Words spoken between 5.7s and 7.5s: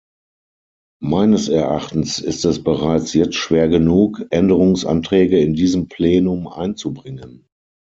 Plenum einzubringen.